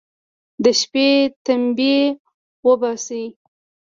[0.63, 1.07] د شپې
[1.45, 1.97] تمبې
[2.65, 3.25] اوباسي.